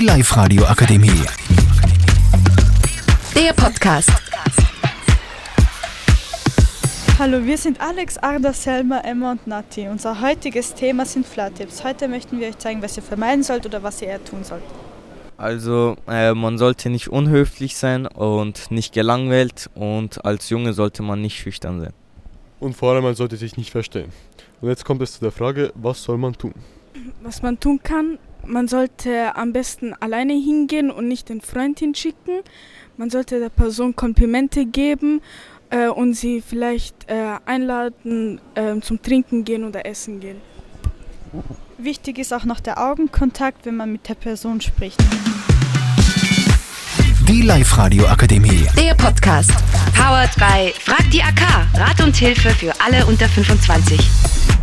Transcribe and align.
Live-Radio 0.00 0.64
Akademie. 0.64 1.22
Der 3.34 3.52
Podcast. 3.52 4.10
Hallo, 7.18 7.44
wir 7.44 7.58
sind 7.58 7.80
Alex, 7.80 8.18
Arda, 8.18 8.52
Selma, 8.52 9.00
Emma 9.00 9.32
und 9.32 9.46
Nati. 9.46 9.88
Unser 9.88 10.20
heutiges 10.20 10.74
Thema 10.74 11.04
sind 11.04 11.26
Flirt-Tipps. 11.26 11.82
Heute 11.82 12.06
möchten 12.06 12.38
wir 12.38 12.48
euch 12.48 12.58
zeigen, 12.58 12.80
was 12.82 12.96
ihr 12.96 13.02
vermeiden 13.02 13.42
sollt 13.42 13.66
oder 13.66 13.82
was 13.82 14.00
ihr 14.02 14.08
eher 14.08 14.24
tun 14.24 14.44
sollt. 14.44 14.62
Also 15.36 15.96
äh, 16.06 16.34
man 16.34 16.58
sollte 16.58 16.90
nicht 16.90 17.08
unhöflich 17.08 17.76
sein 17.76 18.06
und 18.06 18.70
nicht 18.70 18.92
gelangweilt 18.92 19.70
und 19.74 20.24
als 20.24 20.50
Junge 20.50 20.74
sollte 20.74 21.02
man 21.02 21.20
nicht 21.20 21.38
schüchtern 21.38 21.80
sein. 21.80 21.92
Und 22.60 22.74
vor 22.74 22.92
allem, 22.92 23.04
man 23.04 23.14
sollte 23.14 23.36
sich 23.36 23.56
nicht 23.56 23.70
verstellen. 23.70 24.12
Und 24.60 24.68
jetzt 24.68 24.84
kommt 24.84 25.02
es 25.02 25.12
zu 25.12 25.20
der 25.20 25.32
Frage, 25.32 25.72
was 25.74 26.02
soll 26.02 26.18
man 26.18 26.34
tun? 26.34 26.54
Was 27.22 27.42
man 27.42 27.58
tun 27.60 27.80
kann, 27.82 28.18
man 28.48 28.66
sollte 28.66 29.36
am 29.36 29.52
besten 29.52 29.94
alleine 29.94 30.32
hingehen 30.32 30.90
und 30.90 31.06
nicht 31.06 31.28
den 31.28 31.40
Freund 31.40 31.78
hinschicken. 31.78 32.40
Man 32.96 33.10
sollte 33.10 33.38
der 33.38 33.50
Person 33.50 33.94
Komplimente 33.94 34.66
geben 34.66 35.20
äh, 35.70 35.88
und 35.88 36.14
sie 36.14 36.40
vielleicht 36.40 37.08
äh, 37.08 37.36
einladen 37.46 38.40
äh, 38.54 38.80
zum 38.80 39.00
Trinken 39.02 39.44
gehen 39.44 39.64
oder 39.64 39.86
Essen 39.86 40.20
gehen. 40.20 40.40
Wichtig 41.76 42.18
ist 42.18 42.32
auch 42.32 42.44
noch 42.44 42.60
der 42.60 42.78
Augenkontakt, 42.78 43.66
wenn 43.66 43.76
man 43.76 43.92
mit 43.92 44.08
der 44.08 44.14
Person 44.14 44.60
spricht. 44.60 44.98
Die 47.28 47.42
Live-Radio 47.42 48.06
Akademie. 48.06 48.66
Der 48.76 48.94
Podcast. 48.94 49.52
Powered 49.94 50.34
by 50.36 50.72
Frag 50.80 51.10
die 51.12 51.22
AK. 51.22 51.42
Rat 51.74 52.00
und 52.02 52.16
Hilfe 52.16 52.50
für 52.50 52.72
alle 52.80 53.04
unter 53.04 53.28
25. 53.28 54.57